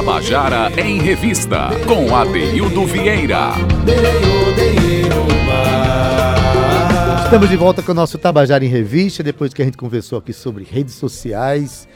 [0.00, 3.50] Tabajara em Revista, com Adeildo Vieira.
[7.22, 10.32] Estamos de volta com o nosso Tabajara em Revista, depois que a gente conversou aqui
[10.32, 11.86] sobre redes sociais.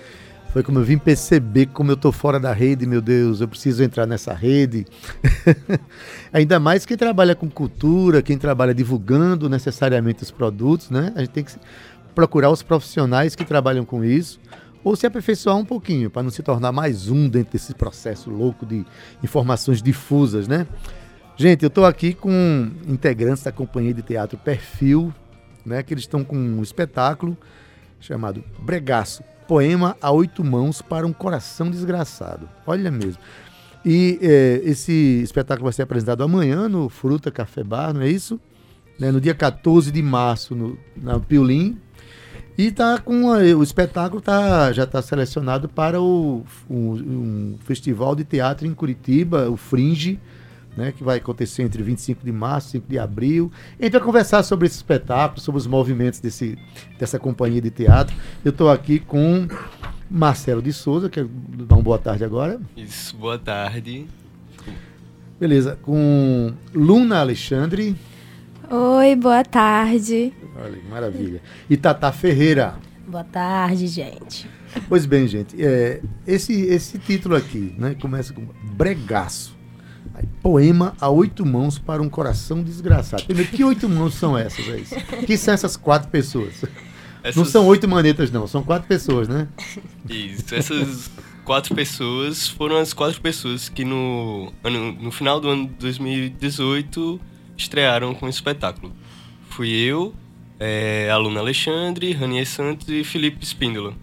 [0.53, 3.83] Foi como eu vim perceber como eu tô fora da rede, meu Deus, eu preciso
[3.83, 4.85] entrar nessa rede.
[6.31, 11.11] Ainda mais quem trabalha com cultura, quem trabalha divulgando necessariamente os produtos, né?
[11.17, 11.53] A gente tem que
[12.15, 14.39] procurar os profissionais que trabalham com isso
[14.85, 18.67] ou se aperfeiçoar um pouquinho para não se tornar mais um dentro desse processo louco
[18.67, 18.85] de
[19.23, 20.67] informações difusas, né?
[21.37, 25.13] Gente, eu estou aqui com integrantes da companhia de teatro Perfil,
[25.65, 25.83] né?
[25.83, 27.37] Que eles estão com um espetáculo
[27.99, 32.49] chamado Bregaço, poema a oito mãos para um coração desgraçado.
[32.67, 33.21] Olha mesmo.
[33.85, 38.39] E é, esse espetáculo vai ser apresentado amanhã no Fruta Café Bar, não é isso?
[38.99, 41.79] Né, no dia 14 de março, no, na Piolim.
[42.57, 48.15] E tá com a, o espetáculo tá, já está selecionado para o, o, um festival
[48.15, 50.21] de teatro em Curitiba, o Fringe,
[50.77, 53.51] né, que vai acontecer entre 25 de março e 5 de abril.
[53.79, 56.57] A gente vai conversar sobre esse espetáculo, sobre os movimentos desse,
[56.99, 58.15] dessa companhia de teatro.
[58.45, 59.49] Eu estou aqui com
[60.09, 62.61] Marcelo de Souza, que dá uma boa tarde agora.
[62.77, 64.07] Isso, boa tarde.
[65.41, 67.97] Beleza, com Luna Alexandre.
[68.71, 70.33] Oi, boa tarde.
[70.57, 71.43] Olha, maravilha.
[71.69, 72.77] E Tata Ferreira.
[73.07, 74.49] Boa tarde, gente.
[74.89, 79.55] Pois bem, gente, é, esse, esse título aqui, né, começa com Bregaço.
[80.15, 83.25] Aí, poema a oito mãos para um coração desgraçado.
[83.25, 84.67] Primeiro, que oito mãos são essas?
[84.69, 86.63] É Que são essas quatro pessoas?
[87.23, 87.37] Essas...
[87.37, 89.49] Não são oito manetas, não, são quatro pessoas, né?
[90.09, 91.11] Isso, essas
[91.45, 97.21] quatro pessoas foram as quatro pessoas que no, ano, no final do ano de 2018
[97.57, 98.93] estrearam com o espetáculo.
[99.49, 100.15] Fui eu,
[100.59, 103.95] é, aluno Alexandre, Ranier Santos e Felipe Espíndola.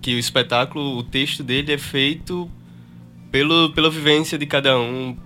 [0.00, 2.50] Que o espetáculo, o texto dele é feito
[3.30, 5.16] pelo, pela vivência de cada um,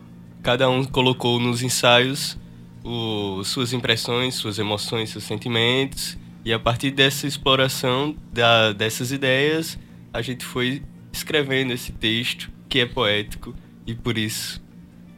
[0.42, 2.38] cada um colocou nos ensaios
[2.84, 6.19] o, suas impressões, suas emoções, seus sentimentos.
[6.44, 9.78] E a partir dessa exploração da, dessas ideias,
[10.12, 10.82] a gente foi
[11.12, 13.54] escrevendo esse texto que é poético
[13.87, 14.62] e por isso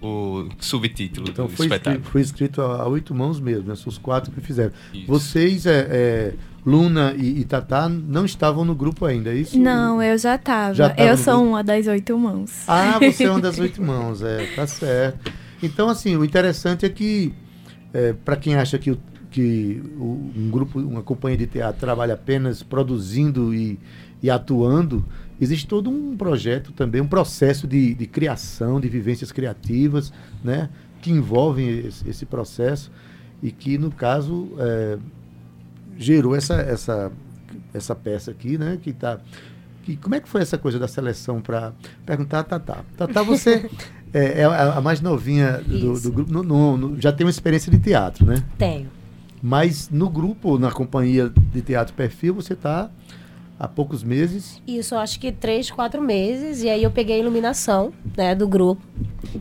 [0.07, 1.97] o subtítulo então, do foi espetáculo.
[1.97, 3.75] Escrito, foi escrito a, a, oito mãos mesmo, né?
[3.75, 4.73] os quatro que fizeram.
[4.93, 5.07] Isso.
[5.07, 6.35] Vocês, é, é,
[6.67, 9.59] Luna e, e Tatá, não estavam no grupo ainda, é isso?
[9.59, 10.95] Não, eu já estava.
[10.97, 11.49] Eu sou grupo?
[11.49, 12.65] uma das oito mãos.
[12.67, 15.33] Ah, você é uma das oito mãos, é, tá certo.
[15.63, 17.33] Então, assim, o interessante é que,
[17.93, 18.99] é, para quem acha que,
[19.31, 23.79] que um grupo, uma companhia de teatro trabalha apenas produzindo e,
[24.23, 25.05] e atuando,
[25.41, 30.13] existe todo um projeto também, um processo de, de criação, de vivências criativas,
[30.43, 30.71] né,
[31.03, 32.91] que envolvem esse, esse processo
[33.43, 34.99] e que, no caso, é,
[35.99, 37.13] gerou essa, essa,
[37.73, 39.19] essa peça aqui, né, que está...
[39.83, 41.75] Que, como é que foi essa coisa da seleção para
[42.07, 42.85] perguntar a Tatá?
[42.97, 43.69] Tatá, você
[44.15, 47.71] é, é, a mais novinha do, do grupo, no, no, no, já tem uma experiência
[47.71, 48.43] de teatro, né?
[48.57, 48.89] Tenho.
[49.43, 52.91] Mas no grupo, na companhia de teatro Perfil, você está
[53.59, 54.61] há poucos meses?
[54.67, 56.63] Isso, acho que três, quatro meses.
[56.63, 58.83] E aí eu peguei a iluminação né, do grupo,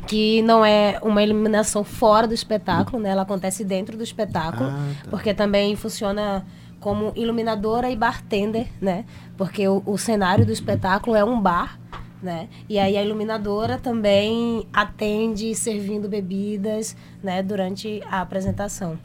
[0.07, 3.09] que não é uma iluminação fora do espetáculo, né?
[3.09, 5.09] Ela acontece dentro do espetáculo, ah, tá.
[5.09, 6.45] porque também funciona
[6.79, 9.05] como iluminadora e bartender, né?
[9.37, 11.79] Porque o, o cenário do espetáculo é um bar,
[12.21, 12.49] né?
[12.69, 18.97] E aí a iluminadora também atende servindo bebidas, né, durante a apresentação.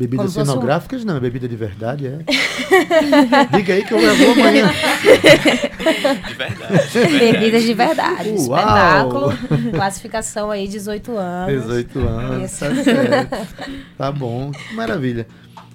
[0.00, 1.08] Bebidas cenográficas um...
[1.08, 2.20] não, é bebida de verdade, é.
[3.54, 4.72] Diga aí que eu vou amanhã.
[6.26, 6.90] De verdade.
[6.90, 8.28] De Bebidas de verdade.
[8.30, 8.38] Uau.
[8.38, 9.32] Espetáculo,
[9.72, 11.62] classificação aí 18 anos.
[11.64, 13.48] 18 anos, tá certo.
[13.98, 15.26] Tá bom, que maravilha.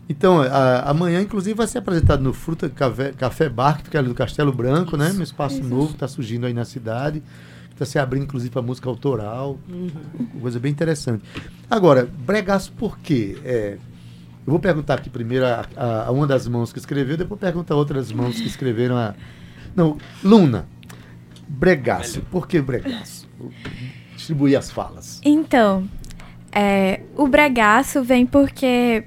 [0.09, 4.07] Então, a, amanhã, inclusive, vai ser apresentado no Fruta Café, Café Bar, que fica ali
[4.07, 5.11] do Castelo Branco, isso, né?
[5.11, 5.69] Um espaço isso.
[5.69, 7.21] novo que está surgindo aí na cidade.
[7.71, 9.59] Está se abrindo, inclusive, para música autoral.
[9.69, 9.91] Uhum.
[10.41, 11.23] Coisa bem interessante.
[11.69, 13.37] Agora, Bregaço por quê?
[13.43, 13.77] É,
[14.45, 17.73] eu vou perguntar aqui primeiro a, a, a, uma das mãos que escreveu, depois perguntar
[17.73, 19.15] a outras mãos que escreveram a.
[19.75, 20.67] Não, Luna.
[21.47, 22.21] Bregaço.
[22.31, 23.27] Por que Bregaço?
[24.15, 25.21] Distribuir as falas.
[25.23, 25.87] Então,
[26.51, 29.03] é, o Bregaço vem porque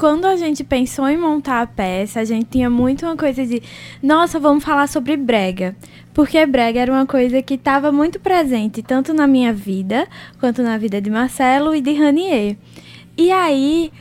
[0.00, 3.62] quando a gente pensou em montar a peça, a gente tinha muito uma coisa de,
[4.02, 5.76] nossa, vamos falar sobre brega.
[6.14, 10.08] Porque brega era uma coisa que estava muito presente, tanto na minha vida,
[10.40, 12.56] quanto na vida de Marcelo e de Ranier.
[13.16, 13.92] E aí,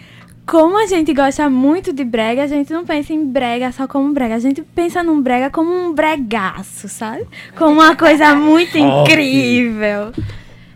[0.49, 4.11] como a gente gosta muito de brega, a gente não pensa em brega só como
[4.11, 4.33] brega.
[4.33, 7.27] A gente pensa num brega como um bregaço, sabe?
[7.55, 10.11] Como uma coisa muito incrível.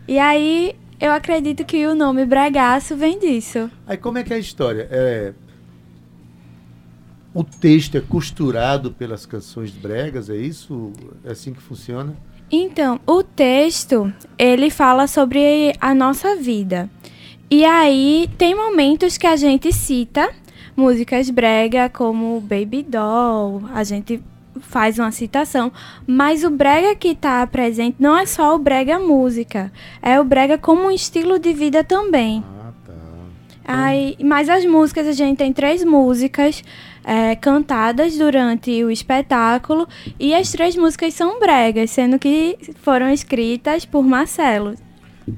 [0.08, 3.68] E aí, eu acredito que o nome bregaço vem disso.
[3.88, 4.88] Aí, como é que é a história?
[4.92, 5.34] É...
[7.34, 10.94] O texto é costurado pelas canções bregas, é isso?
[11.26, 12.16] É assim que funciona?
[12.52, 16.88] Então, o texto, ele fala sobre a nossa vida.
[17.56, 20.28] E aí tem momentos que a gente cita
[20.76, 24.20] músicas brega como Baby Doll, a gente
[24.60, 25.72] faz uma citação,
[26.08, 29.72] mas o brega que está presente não é só o brega música,
[30.02, 32.44] é o brega como um estilo de vida também.
[32.60, 32.94] Ah, tá.
[33.66, 36.64] Aí, mas as músicas, a gente tem três músicas
[37.04, 39.88] é, cantadas durante o espetáculo
[40.20, 44.74] e as três músicas são bregas, sendo que foram escritas por Marcelo.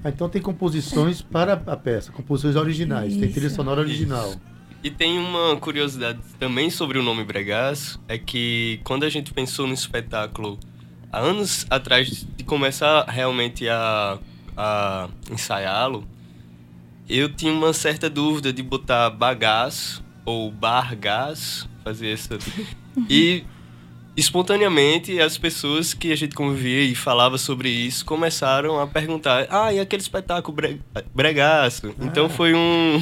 [0.04, 3.56] Ah, então tem composições para a peça, composições originais, tem trilha Isso.
[3.56, 4.34] sonora original.
[4.84, 9.66] E tem uma curiosidade também sobre o nome Bregaço, é que quando a gente pensou
[9.66, 10.60] no espetáculo
[11.12, 14.20] há anos atrás de começar realmente a,
[14.56, 16.08] a ensaiá-lo,
[17.10, 22.38] eu tinha uma certa dúvida de botar bagaço ou bargaço, fazer essa.
[23.10, 23.44] E
[24.16, 29.74] espontaneamente as pessoas que a gente convivia e falava sobre isso começaram a perguntar: ah,
[29.74, 30.82] e aquele espetáculo bre
[31.14, 31.94] Bregaço?
[32.02, 33.02] Então foi um,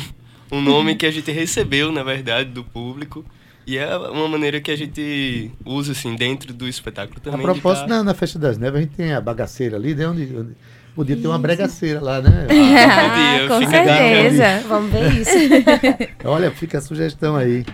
[0.51, 3.23] um nome que a gente recebeu, na verdade, do público.
[3.65, 7.43] E é uma maneira que a gente usa, assim, dentro do espetáculo A também.
[7.43, 10.05] propósito, de tá- na, na Festa das Neves, a gente tem a bagaceira ali, né?
[10.05, 10.51] Onde, onde-
[10.93, 12.45] podia ter uma bregaceira lá, né?
[12.51, 14.67] dia, com fica certeza.
[14.67, 15.31] Vamos ver isso.
[16.25, 17.65] Olha, fica a sugestão aí.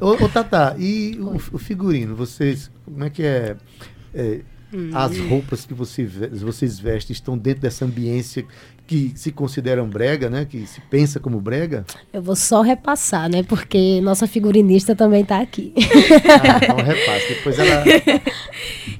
[0.00, 2.16] Ô, ô Tata, e o, o figurino?
[2.16, 3.56] Vocês, como é que é?
[4.14, 4.40] é,
[4.94, 8.44] as roupas que você, vocês vestem estão dentro dessa ambiência
[8.86, 10.44] que se consideram brega, né?
[10.44, 11.84] Que se pensa como brega?
[12.12, 13.42] Eu vou só repassar, né?
[13.42, 15.72] Porque nossa figurinista também tá aqui.
[15.76, 17.28] Ah, então repasse.
[17.34, 17.84] Depois ela.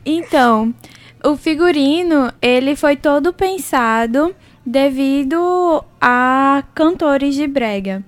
[0.04, 0.74] Então,
[1.22, 8.02] o figurino, ele foi todo pensado devido a cantores de brega.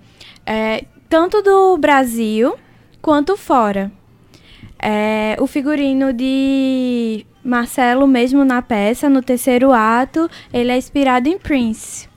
[0.46, 2.54] É, tanto do Brasil
[3.02, 3.92] quanto fora.
[4.78, 11.36] É, o figurino de Marcelo, mesmo na peça, no terceiro ato, ele é inspirado em
[11.36, 12.08] Prince.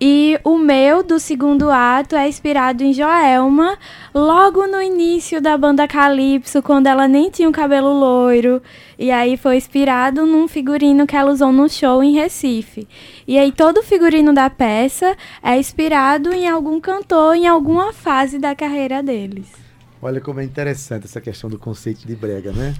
[0.00, 3.78] E o meu, do segundo ato, é inspirado em Joelma,
[4.12, 8.60] logo no início da banda Calypso, quando ela nem tinha o cabelo loiro.
[8.98, 12.88] E aí foi inspirado num figurino que ela usou no show em Recife.
[13.26, 18.38] E aí todo o figurino da peça é inspirado em algum cantor, em alguma fase
[18.38, 19.63] da carreira deles.
[20.04, 22.74] Olha como é interessante essa questão do conceito de brega, né?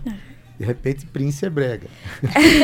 [0.59, 1.87] De repente, Prince é brega.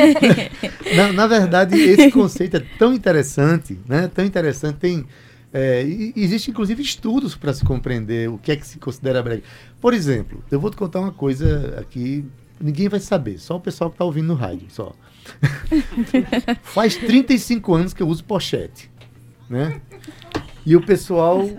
[0.95, 4.07] na, na verdade, esse conceito é tão interessante, né?
[4.13, 4.77] Tão interessante.
[4.77, 5.07] Tem,
[5.51, 5.81] é,
[6.15, 9.41] existe, inclusive, estudos para se compreender o que é que se considera brega.
[9.81, 12.23] Por exemplo, eu vou te contar uma coisa aqui,
[12.59, 14.93] ninguém vai saber, só o pessoal que está ouvindo no rádio, só.
[16.61, 18.91] Faz 35 anos que eu uso pochete,
[19.49, 19.81] né?
[20.63, 21.49] E o pessoal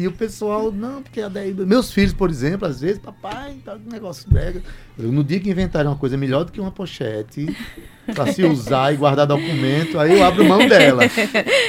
[0.00, 3.74] e o pessoal, não, porque a daí, meus filhos, por exemplo, às vezes, papai, tá
[3.74, 4.62] um negócio brega.
[4.98, 7.54] Eu, No dia que inventarem uma coisa melhor do que uma pochete,
[8.14, 11.02] para se usar e guardar documento, aí eu abro mão dela.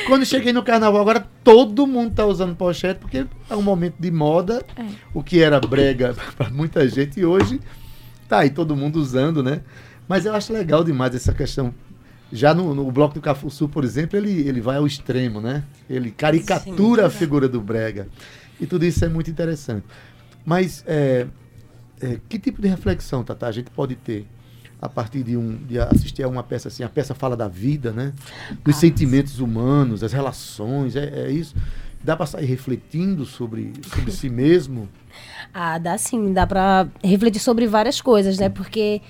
[0.06, 4.12] Quando cheguei no carnaval, agora todo mundo tá usando pochete, porque é um momento de
[4.12, 4.86] moda, É.
[5.14, 7.60] o que era brega para muita gente, e hoje
[8.28, 9.62] tá aí todo mundo usando, né?
[10.08, 11.74] Mas eu acho legal demais essa questão.
[12.32, 15.64] Já no, no Bloco do Cafuçu, por exemplo, ele, ele vai ao extremo, né?
[15.90, 18.08] Ele caricatura a figura do Brega.
[18.60, 19.86] E tudo isso é muito interessante.
[20.46, 21.28] Mas é,
[22.02, 24.28] é, que tipo de reflexão, Tata, a gente pode ter
[24.82, 26.84] a partir de, um, de assistir a uma peça assim?
[26.84, 28.14] A peça fala da vida, né?
[28.64, 31.56] Dos sentimentos humanos, das relações, é, é isso.
[32.02, 34.88] Dá para sair refletindo sobre, sobre si mesmo?
[35.54, 38.48] Ah, dá sim, dá pra refletir sobre várias coisas, né?
[38.48, 39.02] Porque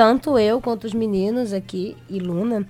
[0.00, 2.66] tanto eu quanto os meninos aqui e Luna,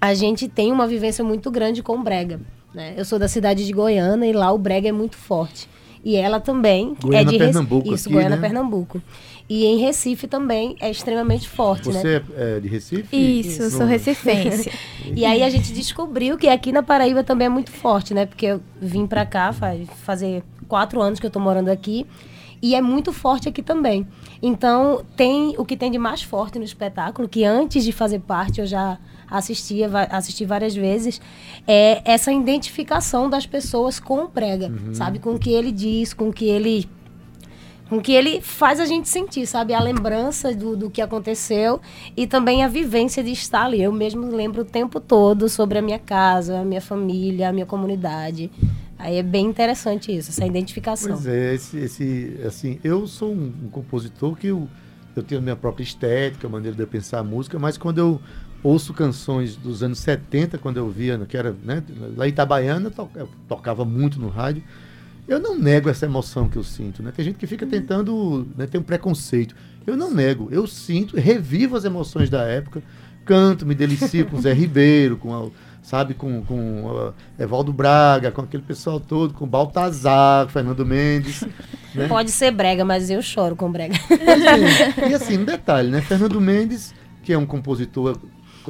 [0.00, 2.40] a gente tem uma vivência muito grande com o brega,
[2.74, 2.94] né?
[2.96, 5.68] Eu sou da cidade de Goiânia e lá o brega é muito forte.
[6.04, 8.42] E ela também Goiânia, é de Pernambuco Isso, aqui, Goiânia, né?
[8.42, 9.00] Pernambuco.
[9.48, 12.00] E em Recife também é extremamente forte, né?
[12.00, 13.16] Você é, é de Recife?
[13.16, 14.68] Isso, eu sou recifense.
[15.14, 18.26] E aí a gente descobriu que aqui na Paraíba também é muito forte, né?
[18.26, 22.04] Porque eu vim pra cá faz fazer quatro anos que eu tô morando aqui
[22.60, 24.04] e é muito forte aqui também.
[24.42, 28.60] Então tem o que tem de mais forte no espetáculo, que antes de fazer parte
[28.60, 28.98] eu já
[29.30, 31.20] assistia, assisti várias vezes,
[31.66, 35.18] é essa identificação das pessoas com o prega, sabe?
[35.18, 36.88] Com o que ele diz, com o que ele
[37.88, 39.72] com o que ele faz a gente sentir, sabe?
[39.72, 41.80] A lembrança do, do que aconteceu
[42.14, 43.82] e também a vivência de estar ali.
[43.82, 47.64] Eu mesmo lembro o tempo todo sobre a minha casa, a minha família, a minha
[47.64, 48.50] comunidade.
[48.98, 51.12] Aí é bem interessante isso, essa identificação.
[51.12, 54.68] Pois é, esse, esse, assim, eu sou um, um compositor que eu,
[55.14, 57.98] eu tenho a minha própria estética, a maneira de eu pensar a música, mas quando
[57.98, 58.20] eu
[58.62, 61.82] ouço canções dos anos 70, quando eu via, que era, né,
[62.16, 64.64] lá em Itabaiana, eu to- eu tocava muito no rádio,
[65.28, 67.12] eu não nego essa emoção que eu sinto, né?
[67.14, 69.54] Tem gente que fica tentando, né, tem um preconceito.
[69.86, 72.82] Eu não nego, eu sinto, revivo as emoções da época,
[73.24, 75.50] canto, me delicio com Zé Ribeiro, com a,
[75.88, 81.44] sabe, com, com uh, Evaldo Braga, com aquele pessoal todo, com Baltazar, Fernando Mendes.
[81.94, 82.06] Né?
[82.06, 83.94] Pode ser brega, mas eu choro com brega.
[85.08, 86.02] e assim, um detalhe, né?
[86.02, 88.14] Fernando Mendes, que é um compositor,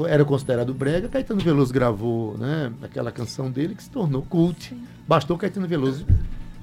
[0.06, 4.72] era considerado brega, Caetano Veloso gravou, né, aquela canção dele que se tornou cult.
[5.06, 6.06] Bastou Caetano Veloso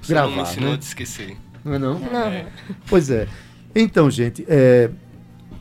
[0.00, 0.78] Você gravar, não me ensinou né?
[0.78, 1.36] te esquecer.
[1.62, 1.98] Não é não?
[1.98, 2.46] Não.
[2.88, 3.28] Pois é.
[3.74, 4.90] Então, gente, é,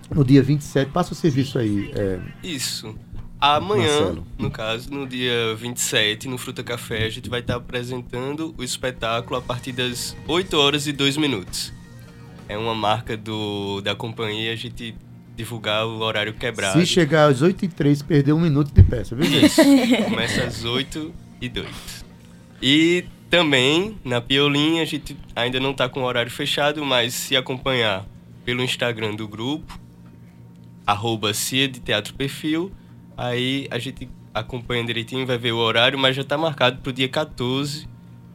[0.09, 1.91] no dia 27, passa o serviço aí.
[1.93, 2.95] é, Isso.
[3.39, 4.27] Amanhã, Marcelo.
[4.39, 9.37] no caso, no dia 27, no Fruta Café, a gente vai estar apresentando o espetáculo
[9.37, 11.73] a partir das 8 horas e 2 minutos.
[12.47, 14.95] É uma marca do, da companhia a gente
[15.35, 16.79] divulgar o horário quebrado.
[16.79, 19.45] se chegar às 8 e 3 perder um minuto de peça, viu, gente?
[19.45, 20.03] Isso.
[20.05, 22.05] Começa às 8 e 2.
[22.61, 27.35] E também, na Piolinha, a gente ainda não tá com o horário fechado, mas se
[27.35, 28.05] acompanhar
[28.45, 29.79] pelo Instagram do grupo,
[30.85, 32.71] arroba Cia de Teatro Perfil,
[33.17, 37.07] aí a gente acompanha direitinho, vai ver o horário, mas já tá marcado pro dia
[37.07, 37.87] 14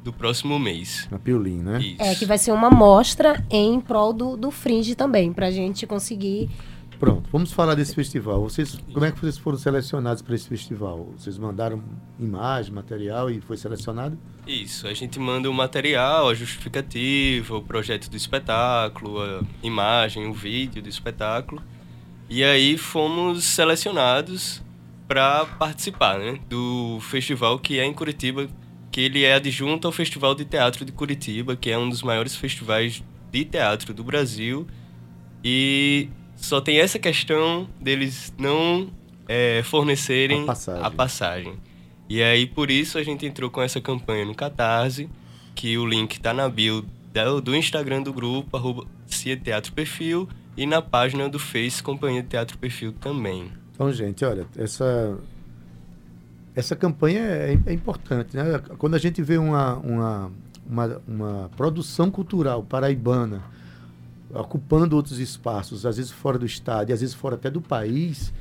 [0.03, 1.07] do próximo mês.
[1.11, 1.81] Na Piolim, né?
[1.81, 2.03] Isso.
[2.03, 6.49] É, que vai ser uma mostra em prol do, do Fringe também, pra gente conseguir.
[6.99, 8.43] Pronto, vamos falar desse festival.
[8.43, 11.09] Vocês, como é que vocês foram selecionados para esse festival?
[11.17, 11.83] Vocês mandaram
[12.19, 14.19] imagem, material e foi selecionado?
[14.47, 20.33] Isso, a gente manda o material, a justificativa, o projeto do espetáculo, a imagem, o
[20.35, 21.63] vídeo do espetáculo.
[22.29, 24.63] E aí fomos selecionados
[25.11, 28.49] para participar né, do festival que é em Curitiba,
[28.93, 32.37] que ele é adjunto ao Festival de Teatro de Curitiba, que é um dos maiores
[32.37, 33.03] festivais
[33.33, 34.69] de teatro do Brasil.
[35.43, 38.89] E só tem essa questão deles não
[39.29, 40.85] eh, fornecerem A passagem.
[40.85, 41.55] a passagem.
[42.09, 45.11] E aí, por isso, a gente entrou com essa campanha no Catarse,
[45.57, 50.29] que o link tá na bio do, do Instagram do grupo, arroba Cia Teatro Perfil,
[50.57, 53.60] e na página do Face Companhia Teatro Perfil também.
[53.81, 55.17] Então, gente, olha, essa,
[56.55, 58.37] essa campanha é, é importante.
[58.37, 58.59] Né?
[58.77, 60.33] Quando a gente vê uma, uma,
[60.69, 63.43] uma, uma produção cultural paraibana
[64.35, 68.35] ocupando outros espaços, às vezes fora do estado e às vezes fora até do país,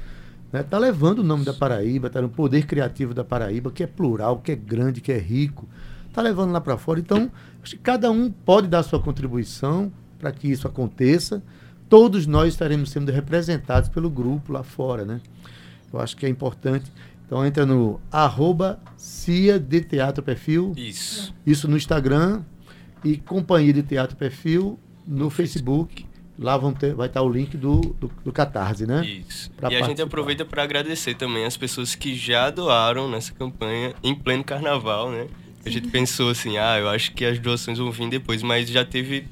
[0.47, 3.87] está tá levando o nome da Paraíba, está no poder criativo da Paraíba, que é
[3.87, 5.65] plural, que é grande, que é rico,
[6.09, 6.99] está levando lá para fora.
[6.99, 7.31] Então,
[7.63, 11.41] acho que cada um pode dar sua contribuição para que isso aconteça.
[11.89, 15.19] Todos nós estaremos sendo representados pelo grupo lá fora, né?
[15.91, 16.91] Eu acho que é importante.
[17.25, 21.33] Então entra no arroba Cia de Teatro Perfil, Isso.
[21.45, 22.41] isso no Instagram
[23.03, 26.05] e Companhia de Teatro Perfil no Facebook.
[26.37, 29.05] Lá vão ter, vai estar o link do, do, do Catarse, né?
[29.05, 29.51] Isso.
[29.51, 30.07] Pra e a gente participar.
[30.07, 35.27] aproveita para agradecer também as pessoas que já doaram nessa campanha em pleno carnaval, né?
[35.65, 38.85] A gente pensou assim, ah, eu acho que as doações vão vir depois, mas já
[38.85, 39.27] teve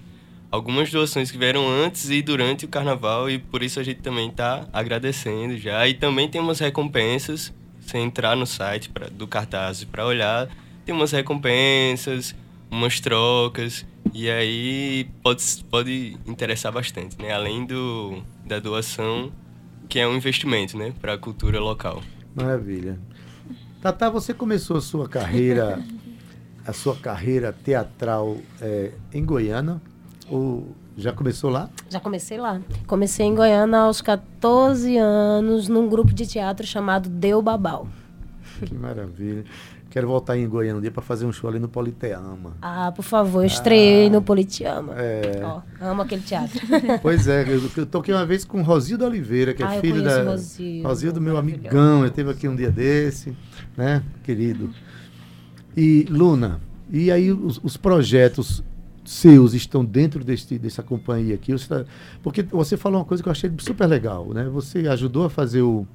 [0.52, 4.30] algumas doações que vieram antes e durante o carnaval e por isso a gente também
[4.32, 5.88] tá agradecendo já.
[5.88, 10.50] E também tem umas recompensas, você entrar no site pra, do cartaz para olhar,
[10.86, 12.36] tem umas recompensas,
[12.70, 17.34] umas trocas e aí pode, pode interessar bastante, né?
[17.34, 19.32] Além do, da doação,
[19.88, 22.02] que é um investimento, né, para a cultura local.
[22.36, 23.00] Maravilha.
[23.82, 25.82] Tata, você começou a sua carreira,
[26.66, 29.82] a sua carreira teatral é, em Goiânia?
[30.30, 30.68] Ou
[30.98, 31.70] já começou lá?
[31.90, 32.60] Já comecei lá.
[32.86, 37.88] Comecei em Goiânia aos 14 anos, num grupo de teatro chamado Deu Babau.
[38.66, 39.46] Que maravilha.
[39.90, 42.54] Quero voltar em Goiânia um dia para fazer um show ali no Politeama.
[42.62, 44.94] Ah, por favor, eu estreiei no Politeama.
[44.98, 45.42] É.
[45.44, 46.60] Ó, amo aquele teatro.
[47.02, 50.24] Pois é, eu, eu toquei uma vez com Rosildo Oliveira, que é Ah, filho da.
[50.24, 53.36] Rosildo, Rosildo, meu amigão, eu teve aqui um dia desse,
[53.78, 54.70] né, querido.
[55.76, 56.60] E, Luna,
[56.92, 58.64] e aí os, os projetos
[59.10, 61.52] seus estão dentro deste, dessa companhia aqui?
[61.54, 61.86] Você tá-
[62.22, 64.44] porque você falou uma coisa que eu achei super legal, né?
[64.52, 65.88] Você ajudou a fazer o,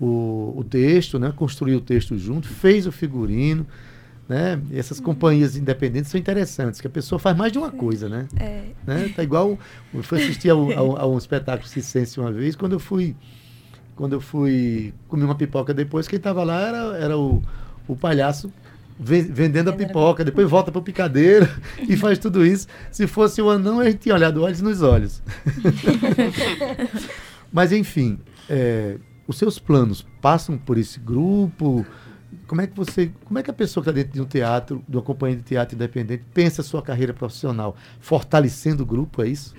[0.00, 1.32] o, o texto, né?
[1.34, 3.66] Construir o texto junto, fez o figurino,
[4.28, 4.60] né?
[4.70, 8.26] E essas companhias independentes são interessantes, que a pessoa faz mais de uma coisa, né?
[8.38, 9.12] É, né?
[9.14, 9.58] Tá igual
[9.92, 13.16] eu fui assistir a, um- a a um espetáculo circense uma vez, quando eu fui
[13.94, 17.42] quando eu fui comer uma pipoca depois, quem estava lá era, era o,
[17.88, 18.52] o palhaço
[18.98, 21.48] vendendo a pipoca, depois volta para o picadeiro
[21.88, 22.66] e faz tudo isso.
[22.90, 25.22] Se fosse o anão, a gente tinha olhado olhos nos olhos.
[27.52, 31.84] Mas enfim, é, os seus planos passam por esse grupo?
[32.46, 34.82] Como é que você, como é que a pessoa que está dentro de um teatro,
[34.88, 37.76] de uma companhia de teatro independente, pensa a sua carreira profissional?
[38.00, 39.54] Fortalecendo o grupo, é isso?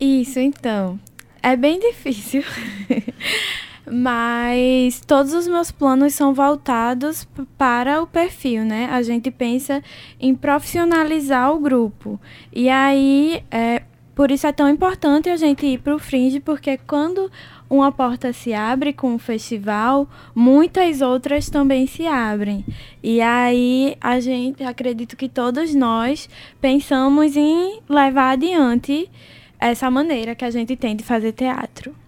[0.00, 0.98] Isso, então.
[1.42, 2.44] É bem difícil.
[3.90, 7.26] Mas todos os meus planos são voltados
[7.58, 8.88] para o perfil, né?
[8.90, 9.82] A gente pensa
[10.20, 12.20] em profissionalizar o grupo.
[12.52, 13.82] E aí, é,
[14.14, 17.30] por isso é tão importante a gente ir para o Fringe, porque quando
[17.68, 22.64] uma porta se abre com um festival, muitas outras também se abrem.
[23.02, 26.28] E aí a gente, acredito que todos nós
[26.60, 29.10] pensamos em levar adiante
[29.58, 32.01] essa maneira que a gente tem de fazer teatro.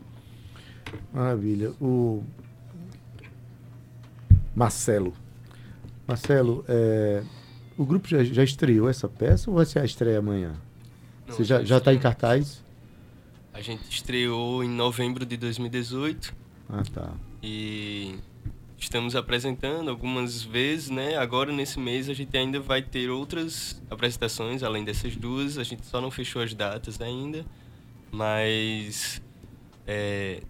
[1.14, 1.71] Maravilha.
[1.80, 2.25] O
[4.54, 5.14] Marcelo.
[6.06, 7.23] Marcelo, é,
[7.78, 10.54] o grupo já, já, estreou essa peça ou vai ser a estreia amanhã?
[11.26, 12.62] Não, Você já está em cartaz?
[13.52, 16.35] A gente estreou em novembro de 2018.
[16.68, 17.12] Ah, tá.
[17.42, 18.16] E
[18.76, 21.16] estamos apresentando algumas vezes, né?
[21.16, 25.56] Agora nesse mês a gente ainda vai ter outras apresentações além dessas duas.
[25.56, 27.47] A gente só não fechou as datas ainda,
[28.11, 29.23] mas
[29.87, 30.42] é,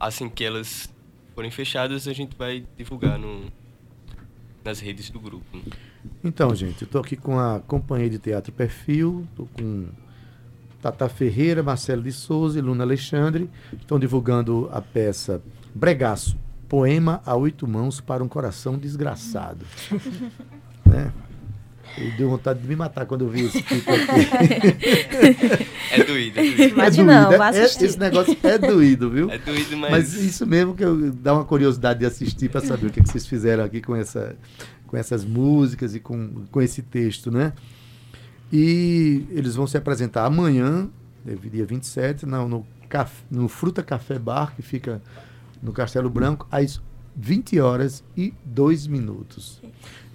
[0.00, 0.88] assim que elas
[1.34, 3.44] forem fechadas a gente vai divulgar no,
[4.64, 5.56] nas redes do grupo.
[5.56, 5.62] Né?
[6.24, 9.88] Então, gente, eu estou aqui com a companhia de teatro Perfil, estou com
[10.80, 15.42] Tata Ferreira, Marcelo de Souza e Luna Alexandre estão divulgando a peça
[15.74, 16.36] Bregaço,
[16.68, 19.64] poema a oito mãos para um coração desgraçado.
[20.86, 21.12] né?
[21.98, 25.66] Eu deu vontade de me matar quando eu vi esse título aqui.
[25.92, 26.62] é doído, é doído.
[26.62, 29.30] Imagina, é não, é, esse negócio é doído, viu?
[29.30, 29.90] É doído, mas...
[29.90, 33.02] Mas isso mesmo que eu dá uma curiosidade de assistir para saber o que, é
[33.02, 34.36] que vocês fizeram aqui com, essa,
[34.86, 37.52] com essas músicas e com, com esse texto, né?
[38.52, 40.88] E eles vão se apresentar amanhã,
[41.24, 42.66] dia 27, no, no,
[43.30, 45.00] no Fruta Café Bar, que fica
[45.62, 46.80] no Castelo Branco, às
[47.14, 49.59] 20 horas e 2 minutos.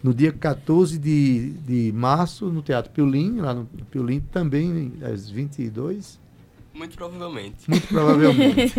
[0.05, 6.19] No dia 14 de, de março, no Teatro Piolim, lá no Piolim, também às 22.
[6.75, 7.67] Muito provavelmente.
[7.67, 8.75] Muito provavelmente.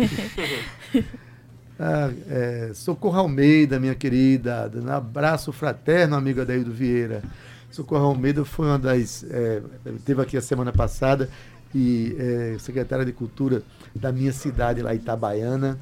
[1.77, 4.71] ah, é, Socorro Almeida, minha querida.
[4.73, 7.21] Um abraço fraterno, amigo Adaildo Vieira.
[7.69, 9.25] Socorro Almeida foi uma das.
[9.29, 9.61] É,
[10.05, 11.29] teve aqui a semana passada
[11.75, 15.77] e é, secretária de Cultura da minha cidade, lá Itabaiana,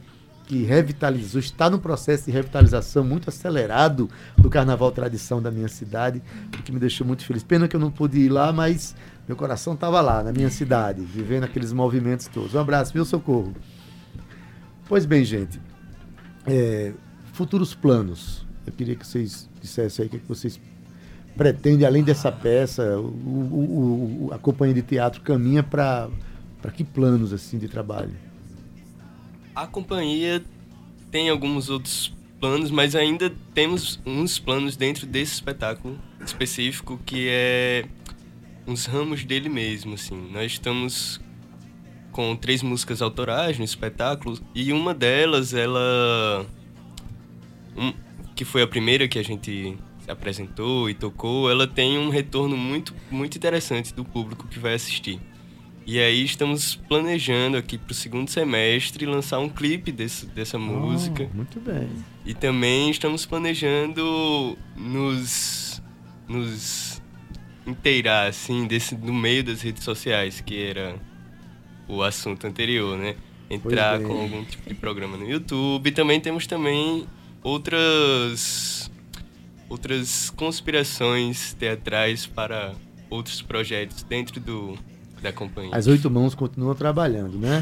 [0.45, 6.21] que revitalizou, está no processo de revitalização muito acelerado do Carnaval Tradição da minha cidade,
[6.47, 7.43] o que me deixou muito feliz.
[7.43, 8.95] Pena que eu não pude ir lá, mas
[9.27, 12.53] meu coração estava lá, na minha cidade, vivendo aqueles movimentos todos.
[12.53, 13.53] Um abraço, meu socorro.
[14.87, 15.59] Pois bem, gente,
[16.45, 16.93] é,
[17.33, 18.45] futuros planos.
[18.67, 20.59] Eu queria que vocês dissessem aí o que, é que vocês
[21.35, 26.09] pretende, além dessa peça, o, o, o, a companhia de teatro caminha para
[26.73, 28.24] que planos assim de trabalho?
[29.55, 30.43] A companhia
[31.09, 37.85] tem alguns outros planos, mas ainda temos uns planos dentro desse espetáculo específico que é
[38.67, 40.29] uns ramos dele mesmo, assim.
[40.31, 41.21] Nós estamos
[42.11, 46.45] com três músicas autorais no espetáculo e uma delas, ela
[47.77, 47.93] um,
[48.35, 52.57] que foi a primeira que a gente se apresentou e tocou, ela tem um retorno
[52.57, 55.19] muito, muito interessante do público que vai assistir.
[55.87, 60.59] E aí estamos planejando aqui para o segundo semestre lançar um clipe desse, dessa oh,
[60.59, 61.29] música.
[61.31, 61.87] Muito bem.
[62.25, 65.79] E também estamos planejando nos,
[66.27, 67.01] nos
[67.67, 70.95] inteirar, assim, desse, no meio das redes sociais, que era
[71.87, 73.15] o assunto anterior, né?
[73.47, 75.87] Entrar com algum tipo de programa no YouTube.
[75.87, 77.05] E também temos também
[77.43, 78.89] outras
[79.69, 82.73] outras conspirações teatrais para
[83.09, 84.77] outros projetos dentro do,
[85.21, 85.75] da companhia.
[85.75, 87.61] As oito mãos continuam trabalhando, né?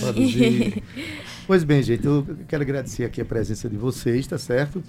[0.00, 0.82] Produzir.
[1.46, 4.82] pois bem, gente, eu quero agradecer aqui a presença de vocês, tá certo?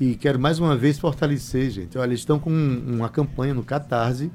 [0.00, 1.96] E quero mais uma vez fortalecer, gente.
[1.96, 4.30] Olha, eles estão com uma campanha no Catarse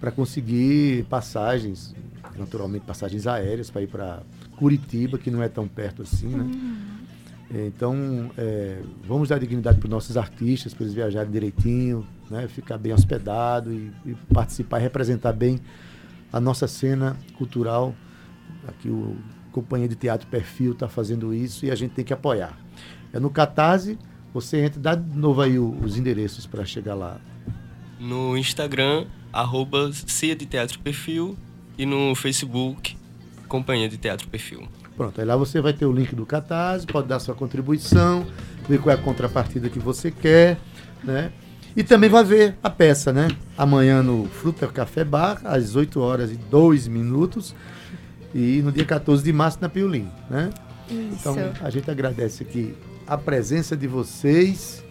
[0.00, 1.94] para conseguir passagens,
[2.36, 4.22] naturalmente passagens aéreas para ir para
[4.56, 6.44] Curitiba, que não é tão perto assim, né?
[6.44, 6.96] Uhum.
[7.68, 12.76] Então, é, vamos dar dignidade para os nossos artistas, para eles viajarem direitinho, né, ficar
[12.76, 15.60] bem hospedado e, e, participar e representar bem
[16.36, 17.94] a nossa cena cultural.
[18.68, 19.16] Aqui o
[19.50, 22.56] Companhia de Teatro Perfil está fazendo isso e a gente tem que apoiar.
[23.12, 23.98] É no Catarse,
[24.34, 27.18] você entra, dá de novo aí os endereços para chegar lá.
[27.98, 31.36] No Instagram, arroba Cia de Teatro Perfil
[31.78, 32.96] e no Facebook,
[33.48, 34.68] Companhia de Teatro Perfil.
[34.94, 38.26] Pronto, aí lá você vai ter o link do Catarse, pode dar sua contribuição,
[38.68, 40.58] ver qual é a contrapartida que você quer,
[41.02, 41.32] né?
[41.76, 43.28] E também vai ver a peça, né?
[43.56, 47.54] Amanhã no Fruta Café Bar, às 8 horas e 2 minutos.
[48.34, 50.50] E no dia 14 de março na Piolim, né?
[50.88, 51.18] Isso.
[51.20, 52.74] Então a gente agradece aqui
[53.06, 54.82] a presença de vocês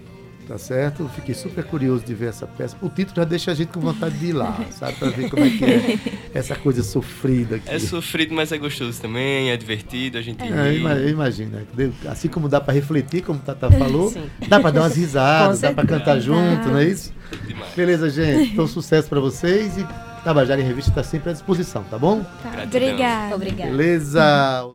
[0.48, 1.10] tá certo?
[1.16, 2.76] Fiquei super curioso de ver essa peça.
[2.82, 4.94] O título já deixa a gente com vontade de ir lá, sabe?
[4.94, 6.00] Pra ver como é que é
[6.34, 7.70] essa coisa sofrida aqui.
[7.70, 11.58] É sofrido, mas é gostoso também, é divertido, a gente é, eu imagino.
[11.74, 11.92] Né?
[12.08, 14.24] Assim como dá para refletir, como o Tata falou, Sim.
[14.48, 17.14] dá para dar umas risadas, dá para cantar junto, não é isso?
[17.48, 17.74] Demais.
[17.76, 18.54] Beleza, gente.
[18.54, 19.86] Então, sucesso para vocês e
[20.24, 22.24] Tabajara em Revista está sempre à disposição, tá bom?
[22.42, 23.36] Tá, obrigada.
[23.36, 23.72] Obrigada.
[23.72, 24.72] Beleza.